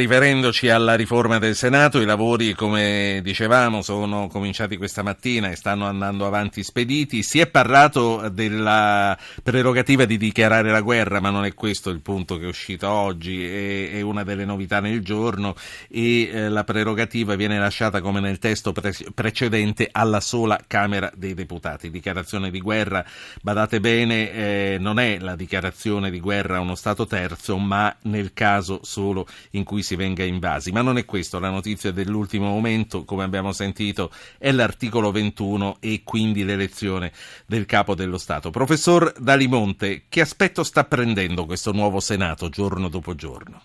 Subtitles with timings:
[0.00, 5.84] Riferendoci alla riforma del Senato, i lavori, come dicevamo, sono cominciati questa mattina e stanno
[5.84, 7.22] andando avanti spediti.
[7.22, 12.38] Si è parlato della prerogativa di dichiarare la guerra, ma non è questo il punto
[12.38, 15.54] che è uscito oggi, è, una delle novità nel giorno
[15.90, 21.34] e eh, la prerogativa viene lasciata come nel testo pre- precedente alla sola Camera dei
[21.34, 21.90] Deputati.
[21.90, 23.04] Dichiarazione di guerra,
[23.42, 28.32] badate bene, eh, non è la dichiarazione di guerra a uno Stato terzo, ma nel
[28.32, 30.70] caso solo in cui si venga invasi.
[30.70, 36.02] Ma non è questo, la notizia dell'ultimo momento, come abbiamo sentito, è l'articolo 21 e
[36.04, 37.10] quindi l'elezione
[37.44, 38.50] del capo dello Stato.
[38.50, 43.62] Professor Dalimonte, che aspetto sta prendendo questo nuovo Senato giorno dopo giorno?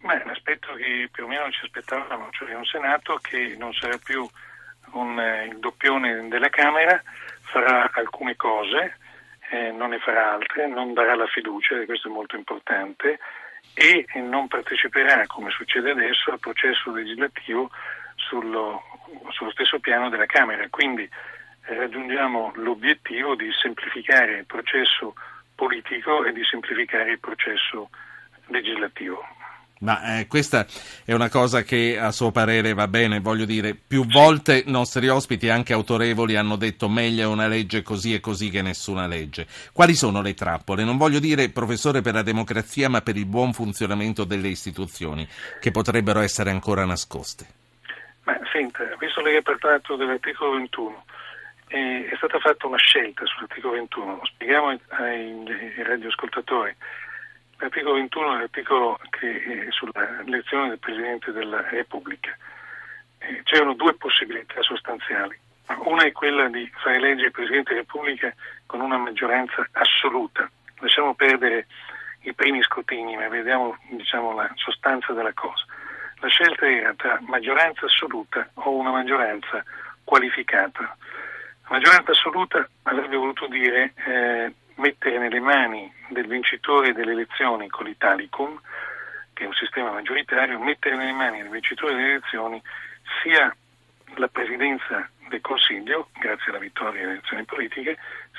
[0.00, 4.26] Beh, l'aspetto che più o meno ci aspettavamo, cioè un Senato che non sarà più
[4.92, 7.00] un, eh, il doppione della Camera,
[7.42, 8.96] farà alcune cose,
[9.50, 13.18] eh, non ne farà altre, non darà la fiducia, e questo è molto importante,
[13.74, 17.70] e non parteciperà, come succede adesso, al processo legislativo
[18.16, 18.82] sullo,
[19.30, 20.66] sullo stesso piano della Camera.
[20.68, 25.14] Quindi eh, raggiungiamo l'obiettivo di semplificare il processo
[25.54, 27.90] politico e di semplificare il processo
[28.46, 29.24] legislativo.
[29.82, 30.64] Ma eh, questa
[31.04, 35.48] è una cosa che a suo parere va bene, voglio dire, più volte nostri ospiti,
[35.48, 39.46] anche autorevoli, hanno detto meglio una legge così e così che nessuna legge.
[39.72, 40.84] Quali sono le trappole?
[40.84, 45.26] Non voglio dire professore per la democrazia, ma per il buon funzionamento delle istituzioni,
[45.60, 47.46] che potrebbero essere ancora nascoste.
[48.22, 51.04] Ma senta, visto lei ha parlato dell'articolo 21,
[51.66, 56.72] eh, è stata fatta una scelta sull'articolo 21, lo spieghiamo ai, ai radioascoltatori.
[57.62, 62.36] L'articolo 21 è l'articolo che è sull'elezione del Presidente della Repubblica.
[63.18, 65.38] Eh, c'erano due possibilità sostanziali.
[65.84, 68.34] Una è quella di fare eleggere il Presidente della Repubblica
[68.66, 70.50] con una maggioranza assoluta.
[70.80, 71.68] Lasciamo perdere
[72.22, 75.64] i primi scrutini, ma vediamo diciamo, la sostanza della cosa.
[76.18, 79.62] La scelta era tra maggioranza assoluta o una maggioranza
[80.02, 80.80] qualificata.
[80.82, 87.86] La maggioranza assoluta avrebbe voluto dire eh, mettere nelle mani del vincitore delle elezioni con
[87.86, 88.60] l'Italicum,
[89.32, 92.60] che è un sistema maggioritario, mettere nelle mani del vincitore delle elezioni
[93.22, 93.54] sia
[94.16, 97.96] la presidenza del Consiglio, grazie alla vittoria delle elezioni politiche,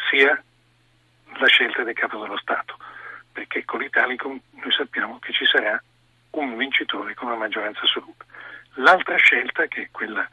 [0.10, 0.40] sia
[1.38, 2.78] la scelta del capo dello Stato,
[3.32, 5.82] perché con l'Italicum noi sappiamo che ci sarà
[6.32, 8.26] un vincitore con una maggioranza assoluta.
[8.76, 10.28] L'altra scelta, che è quella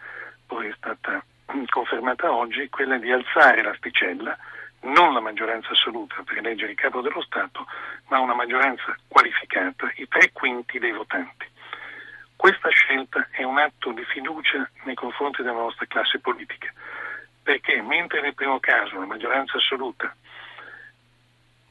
[0.45, 1.25] poi è stata
[1.69, 4.37] confermata oggi, è quella di alzare l'asticella
[4.83, 7.67] non la maggioranza assoluta per eleggere il capo dello Stato,
[8.09, 11.47] ma una maggioranza qualificata, i tre quinti dei votanti.
[12.37, 16.73] Questa scelta è un atto di fiducia nei confronti della nostra classe politica,
[17.43, 20.15] perché mentre nel primo caso la maggioranza assoluta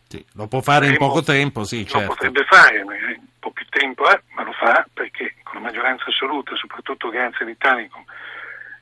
[0.10, 2.00] sì, lo può fare in poco tempo, sì, certo.
[2.00, 6.06] Lo potrebbe fare, un po' più tempo è, ma lo fa perché con la maggioranza
[6.08, 8.04] assoluta, soprattutto grazie all'Italicum,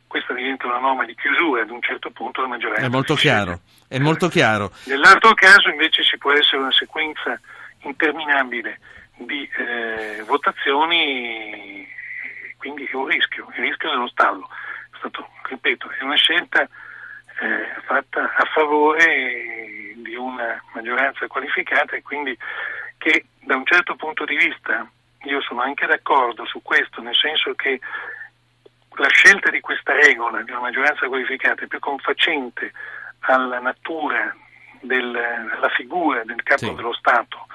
[0.07, 2.85] questa diventa una norma di chiusura ad un certo punto la maggioranza.
[2.85, 4.71] È molto chiaro, è molto chiaro.
[4.85, 7.39] Nell'altro caso invece ci può essere una sequenza
[7.81, 8.79] interminabile
[9.17, 11.87] di eh, votazioni,
[12.57, 14.47] quindi è un rischio, il rischio dello stallo.
[14.91, 22.01] È stato, ripeto, è una scelta eh, fatta a favore di una maggioranza qualificata e
[22.01, 22.37] quindi
[22.97, 24.89] che da un certo punto di vista
[25.23, 27.79] io sono anche d'accordo su questo, nel senso che
[28.97, 32.71] la scelta di questa regola di una maggioranza qualificata è più confacente
[33.21, 34.35] alla natura
[34.79, 36.73] della figura del capo sì.
[36.73, 37.47] dello Stato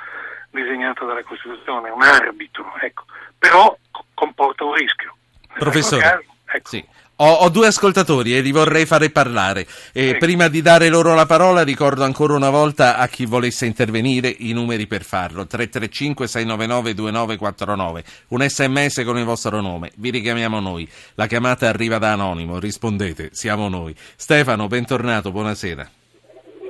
[0.50, 3.04] disegnata dalla Costituzione, un arbitro, ecco.
[3.38, 3.76] però
[4.14, 5.16] comporta un rischio.
[5.54, 6.26] Professore,
[6.62, 6.68] ecco.
[6.68, 6.84] sì.
[7.16, 9.66] Ho, ho, due ascoltatori e li vorrei fare parlare.
[9.92, 10.16] E sì.
[10.16, 14.52] Prima di dare loro la parola ricordo ancora una volta a chi volesse intervenire i
[14.52, 15.44] numeri per farlo.
[15.44, 18.02] 335-699-2949.
[18.28, 19.92] Un sms con il vostro nome.
[19.96, 20.88] Vi richiamiamo noi.
[21.14, 22.58] La chiamata arriva da anonimo.
[22.58, 23.94] Rispondete, siamo noi.
[24.16, 25.88] Stefano, bentornato, buonasera.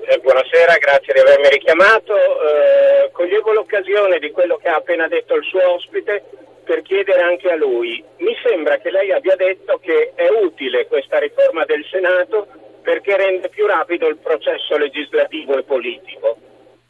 [0.06, 2.14] Eh, buonasera, grazie di avermi richiamato.
[2.14, 6.24] Eh, coglievo l'occasione di quello che ha appena detto il suo ospite
[6.64, 8.02] per chiedere anche a lui.
[8.18, 12.46] Mi sembra che lei abbia detto che è utile questa riforma del Senato
[12.82, 16.36] perché rende più rapido il processo legislativo e politico.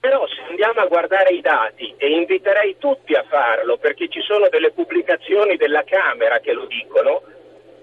[0.00, 4.48] Però se andiamo a guardare i dati, e inviterei tutti a farlo perché ci sono
[4.48, 7.22] delle pubblicazioni della Camera che lo dicono,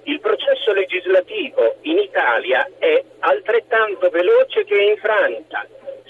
[0.03, 5.65] il processo legislativo in Italia è altrettanto veloce che in Francia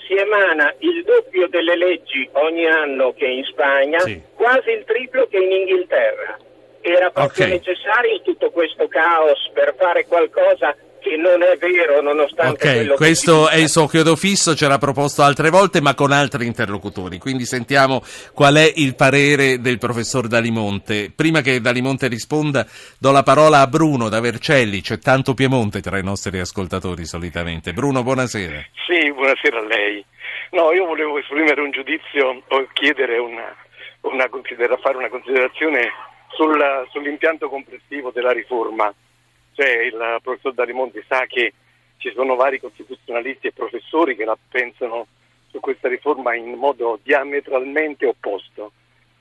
[0.09, 4.19] si emana il doppio delle leggi ogni anno che in Spagna, sì.
[4.33, 6.37] quasi il triplo che in Inghilterra.
[6.81, 7.57] Era proprio okay.
[7.57, 13.57] necessario tutto questo caos per fare qualcosa che non è vero nonostante Ok, questo è
[13.57, 18.01] il suo chiodo fisso, ce l'ha proposto altre volte ma con altri interlocutori, quindi sentiamo
[18.33, 21.11] qual è il parere del professor Dalimonte.
[21.15, 22.65] Prima che Dalimonte risponda
[22.99, 27.73] do la parola a Bruno da Vercelli, c'è tanto Piemonte tra i nostri ascoltatori solitamente.
[27.73, 28.63] Bruno, buonasera.
[28.87, 30.05] Sì, buonasera a lei.
[30.51, 33.55] No, io volevo esprimere un giudizio o chiedere una,
[34.01, 34.27] una
[34.81, 35.91] fare una considerazione
[36.35, 38.93] sul, sull'impianto complessivo della riforma
[39.59, 41.53] cioè il professor Dalimonti sa che
[41.97, 45.07] ci sono vari costituzionalisti e professori che la pensano
[45.51, 48.71] su questa riforma in modo diametralmente opposto.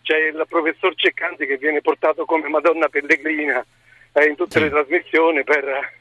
[0.03, 3.65] C'è il professor Ceccanti che viene portato come Madonna Pellegrina
[4.13, 4.61] eh, in tutte sì.
[4.61, 5.97] le trasmissioni per...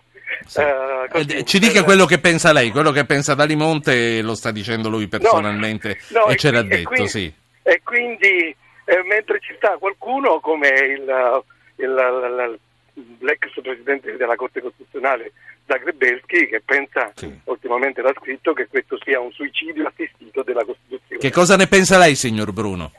[0.46, 0.60] Sì.
[0.60, 1.84] Uh, così, Ci dica per...
[1.86, 6.28] quello che pensa lei, quello che pensa Dalimonte lo sta dicendo lui personalmente no, no,
[6.28, 7.34] e, ce l'ha detto, quindi, sì.
[7.64, 8.56] E quindi
[8.86, 11.44] eh, mentre ci sta qualcuno come il,
[11.78, 12.60] il, il,
[13.20, 15.32] l'ex presidente della Corte Costituzionale
[15.66, 17.32] Zagrebelski che pensa, sì.
[17.46, 21.22] ultimamente l'ha scritto, che questo sia un suicidio assistito della Costituzione.
[21.22, 22.92] Che cosa ne pensa lei, signor Bruno?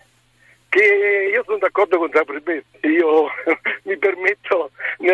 [0.68, 3.26] Che io sono d'accordo con Zagrebelski, io
[3.84, 4.70] mi permetto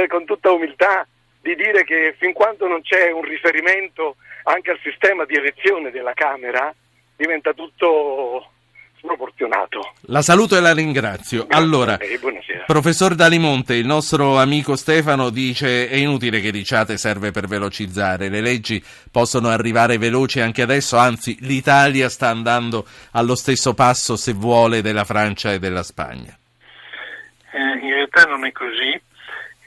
[0.09, 1.07] con tutta umiltà
[1.41, 6.15] di dire che fin quando non c'è un riferimento anche al sistema di elezione della
[6.15, 6.75] Camera,
[7.17, 8.54] diventa tutto
[9.05, 9.93] sproporzionato.
[10.07, 11.47] La saluto e la ringrazio.
[11.49, 11.99] Allora,
[12.67, 18.41] professor Dalimonte, il nostro amico Stefano dice è inutile che diciate serve per velocizzare, le
[18.41, 24.81] leggi possono arrivare veloci anche adesso, anzi l'Italia sta andando allo stesso passo se vuole
[24.81, 26.37] della Francia e della Spagna.
[27.53, 29.01] Eh, in realtà non è così,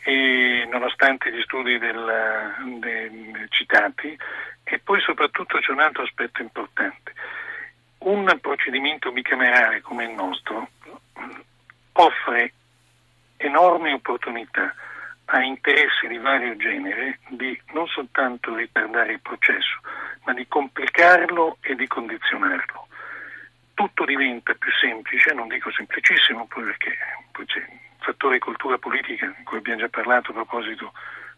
[0.04, 4.18] e, nonostante gli studi del, del, citati,
[4.64, 7.14] e poi soprattutto c'è un altro aspetto importante
[8.00, 10.70] un procedimento bicamerale come il nostro
[11.94, 12.54] offre
[13.38, 14.74] enormi opportunità
[15.26, 19.80] a interessi di vario genere di non soltanto ritardare il processo,
[20.24, 22.88] ma di complicarlo e di condizionarlo.
[23.74, 26.98] Tutto diventa più semplice, non dico semplicissimo, perché
[27.32, 30.94] poi c'è il fattore cultura politica di cui abbiamo già parlato a proposito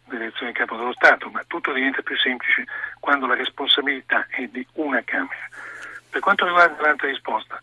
[0.06, 2.66] dell'elezione del capo dello Stato, ma tutto diventa più semplice
[3.00, 5.49] quando la responsabilità è di una Camera.
[6.10, 7.60] Per quanto riguarda l'altra risposta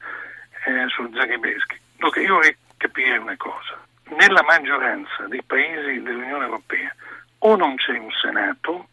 [0.65, 3.79] eh, su Zagrebeschi, dunque io vorrei capire una cosa.
[4.17, 6.95] Nella maggioranza dei paesi dell'Unione Europea
[7.39, 8.89] o non c'è un Senato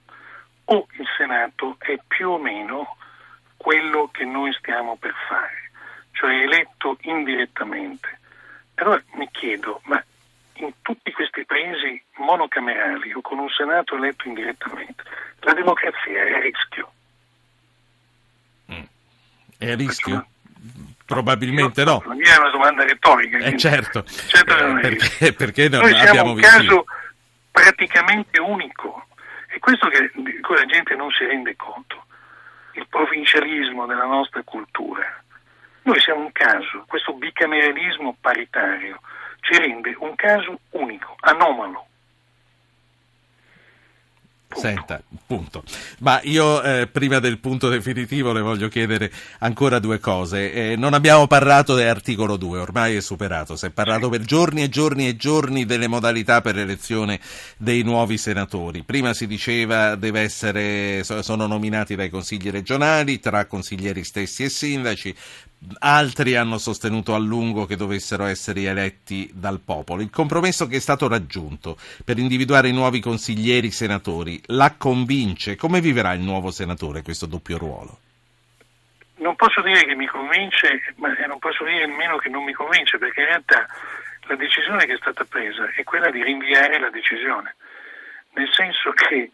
[0.65, 2.97] o il Senato è più o meno
[3.57, 5.71] quello che noi stiamo per fare,
[6.11, 8.19] cioè eletto indirettamente.
[8.75, 10.03] Allora mi chiedo, ma
[10.55, 15.03] in tutti questi paesi monocamerali o con un Senato eletto indirettamente,
[15.39, 16.91] la democrazia è a rischio.
[19.63, 20.27] È a rischio?
[21.05, 22.03] Probabilmente no.
[22.05, 23.37] La mia è una domanda retorica.
[23.37, 26.83] Eh certo, certo eh, perché, perché non Noi abbiamo un caso
[27.49, 29.07] praticamente unico.
[29.47, 32.05] È questo che, di cui la gente non si rende conto,
[32.73, 35.23] il provincialismo della nostra cultura.
[35.83, 38.99] Noi siamo un caso, questo bicameralismo paritario
[39.41, 41.87] ci rende un caso unico, anomalo.
[44.55, 45.63] Senta, punto.
[45.99, 50.53] Ma io eh, prima del punto definitivo le voglio chiedere ancora due cose.
[50.53, 53.55] Eh, non abbiamo parlato dell'articolo 2, ormai è superato.
[53.55, 57.19] Si è parlato per giorni e giorni e giorni delle modalità per l'elezione
[57.57, 58.83] dei nuovi senatori.
[58.83, 65.15] Prima si diceva deve essere, sono nominati dai consigli regionali, tra consiglieri stessi e sindaci,
[65.79, 70.01] altri hanno sostenuto a lungo che dovessero essere eletti dal popolo.
[70.01, 75.55] Il compromesso che è stato raggiunto per individuare i nuovi consiglieri senatori la convince?
[75.55, 77.99] Come viverà il nuovo senatore questo doppio ruolo?
[79.15, 82.97] Non posso dire che mi convince, ma non posso dire nemmeno che non mi convince,
[82.97, 83.65] perché in realtà
[84.27, 87.55] la decisione che è stata presa è quella di rinviare la decisione,
[88.33, 89.31] nel senso che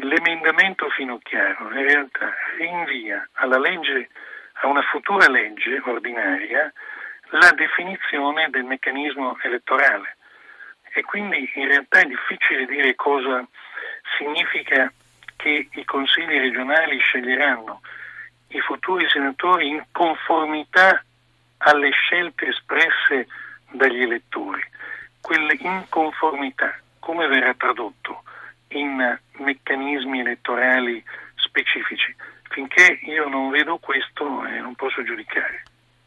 [0.00, 4.08] l'emendamento Finocchiaro in realtà rinvia alla legge
[4.62, 6.72] a una futura legge ordinaria
[7.30, 10.16] la definizione del meccanismo elettorale
[10.92, 13.44] e quindi in realtà è difficile dire cosa
[14.18, 14.92] significa
[15.36, 17.80] che i consigli regionali sceglieranno
[18.48, 21.02] i futuri senatori in conformità
[21.58, 23.26] alle scelte espresse
[23.70, 24.62] dagli elettori.
[25.20, 28.22] Quell'inconformità come verrà tradotto
[28.68, 31.02] in meccanismi elettorali
[31.36, 32.14] specifici?
[32.52, 35.62] Finché io non vedo questo eh, non posso giudicare.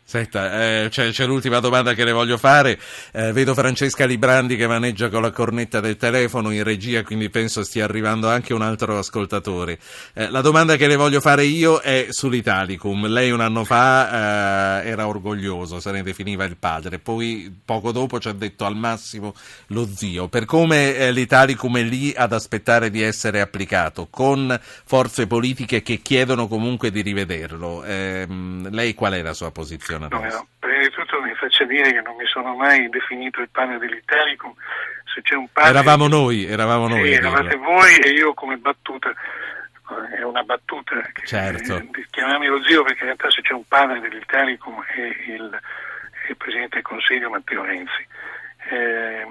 [0.07, 2.77] Senta, eh, c'è, c'è, l'ultima domanda che le voglio fare.
[3.11, 7.63] Eh, vedo Francesca Librandi che maneggia con la cornetta del telefono in regia, quindi penso
[7.63, 9.79] stia arrivando anche un altro ascoltatore.
[10.13, 13.07] Eh, la domanda che le voglio fare io è sull'Italicum.
[13.07, 18.19] Lei un anno fa eh, era orgoglioso, se ne definiva il padre, poi poco dopo
[18.19, 19.33] ci ha detto al massimo
[19.69, 20.27] lo zio.
[20.27, 25.99] Per come eh, l'Italicum è lì ad aspettare di essere applicato, con forze politiche che
[26.03, 29.93] chiedono comunque di rivederlo, ehm, lei qual è la sua posizione?
[29.97, 33.49] No, no, prima di tutto mi faccia dire che non mi sono mai definito il
[33.49, 34.53] pane dell'Italicum.
[35.13, 35.69] Se c'è un pane...
[35.69, 37.07] Eravamo noi, eravamo noi.
[37.07, 39.13] Sì, eravate voi e io come battuta,
[40.17, 41.77] è una battuta, che, certo.
[41.77, 45.61] eh, chiamarmi lo zio perché in realtà se c'è un padre dell'Italicum è il,
[46.25, 48.07] è il Presidente del Consiglio Matteo Renzi.
[48.69, 49.27] Eh,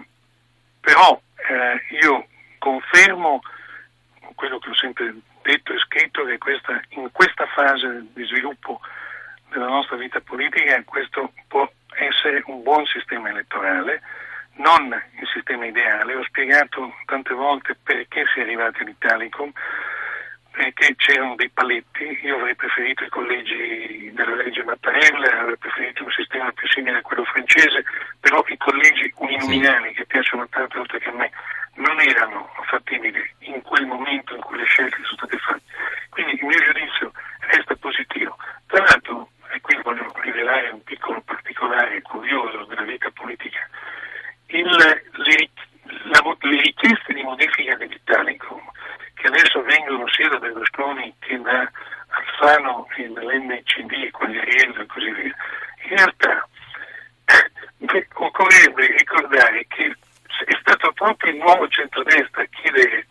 [0.80, 2.26] però eh, io
[2.58, 3.40] confermo
[4.34, 8.80] quello che ho sempre detto e scritto che questa, in questa fase di sviluppo
[9.54, 14.02] della nostra vita politica, questo può essere un buon sistema elettorale,
[14.56, 16.16] non il sistema ideale.
[16.16, 19.52] Ho spiegato tante volte perché si è arrivati all'Italicum,
[20.50, 26.10] perché c'erano dei paletti, io avrei preferito i collegi della legge Mattarella, avrei preferito un
[26.10, 27.84] sistema più simile a quello francese,
[28.20, 31.30] però i collegi uninominali che piacciono tanto oltre che a me
[31.74, 35.62] non erano fattibili in quel momento in cui le scelte sono state fatte.
[36.10, 38.36] Quindi il mio giudizio resta positivo.
[38.68, 43.68] Tra l'altro e qui voglio rivelare un piccolo particolare curioso della vita politica,
[44.46, 45.50] il, le,
[46.10, 48.60] la, le, richieste di modifica dell'Italicum,
[49.14, 51.70] che adesso vengono sia da Berlusconi che da
[52.08, 55.36] Alfano e dall'NCD e Quagliariello e così via,
[55.84, 56.48] in realtà
[57.26, 59.96] eh, occorrerebbe ricordare che
[60.46, 63.06] è stato proprio il nuovo centrodestra a chiedere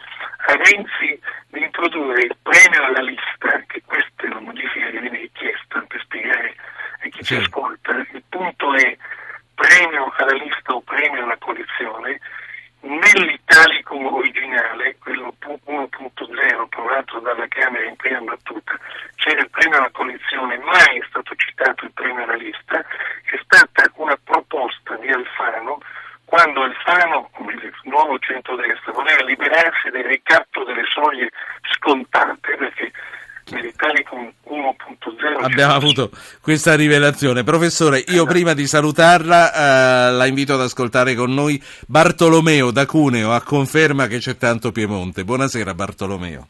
[0.46, 5.18] a Renzi di introdurre il premio alla lista, che questa è la modifica che viene
[5.18, 6.56] richiesta per spiegare
[7.04, 7.24] a chi sì.
[7.24, 8.98] ci ascolta, il punto è
[9.56, 12.20] premio alla lista o premio alla coalizione,
[12.82, 18.78] nell'Italicum originale, quello 1.0 approvato dalla Camera in prima battuta,
[19.16, 23.90] c'era il premio alla coalizione, mai è stato citato il premio alla lista, è stata
[23.96, 25.80] una proposta di Alfano
[26.34, 31.30] quando Alfano, come il nuovo centrodestra, voleva liberarsi del ricatto delle soglie
[31.76, 32.92] scontate, perché
[33.52, 36.10] nell'Italicum 1.0 abbiamo avuto
[36.42, 37.44] questa rivelazione.
[37.44, 38.26] Professore, io esatto.
[38.26, 44.08] prima di salutarla eh, la invito ad ascoltare con noi Bartolomeo da Cuneo a conferma
[44.08, 45.24] che c'è tanto Piemonte.
[45.24, 46.48] Buonasera Bartolomeo.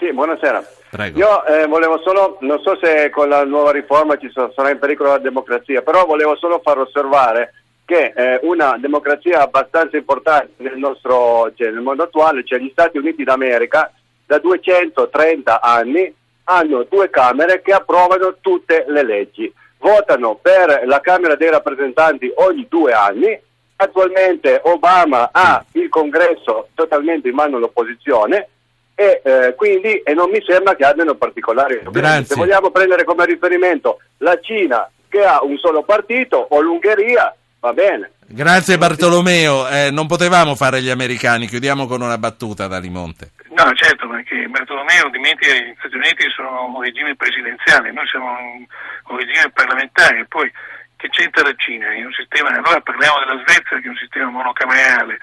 [0.00, 0.60] Sì, buonasera.
[0.90, 1.18] Prego.
[1.20, 5.10] Io eh, volevo solo, non so se con la nuova riforma ci sarà in pericolo
[5.10, 7.52] la democrazia, però volevo solo far osservare
[7.88, 12.98] che eh, una democrazia abbastanza importante nel nostro cioè, nel mondo attuale, cioè gli Stati
[12.98, 13.90] Uniti d'America,
[14.26, 16.14] da 230 anni
[16.44, 19.50] hanno due Camere che approvano tutte le leggi.
[19.78, 23.40] Votano per la Camera dei rappresentanti ogni due anni.
[23.76, 28.48] Attualmente Obama ha il congresso totalmente in mano all'opposizione
[28.94, 32.26] e eh, quindi e non mi sembra che abbiano particolari problemi.
[32.26, 37.72] Se vogliamo prendere come riferimento la Cina che ha un solo partito o l'Ungheria Va
[37.72, 38.10] bene.
[38.26, 43.32] Grazie Bartolomeo, eh, non potevamo fare gli americani, chiudiamo con una battuta da Limonte.
[43.50, 48.30] No, certo, perché Bartolomeo dimentica che gli Stati Uniti sono un regime presidenziale, noi siamo
[48.30, 48.66] un,
[49.08, 50.52] un regime parlamentare, poi
[50.96, 51.94] che c'entra la Cina?
[51.94, 55.18] In un sistema, allora parliamo della Svezia che è un sistema monocamerale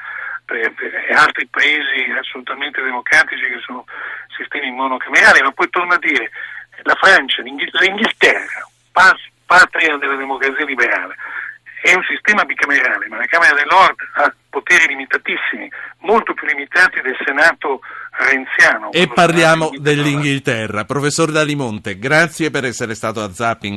[0.48, 3.86] e altri paesi assolutamente democratici che sono
[4.36, 6.30] sistemi monocamerali, ma poi torno a dire,
[6.84, 8.68] la Francia, l'Inghilterra,
[9.46, 11.16] patria della democrazia liberale,
[11.86, 17.00] è un sistema bicamerale, ma la Camera del Nord ha poteri limitatissimi, molto più limitati
[17.02, 18.92] del Senato renziano.
[18.92, 20.86] E parliamo dell'Inghilterra.
[20.86, 23.74] Professor Dalimonte, grazie per essere stato a Zapping.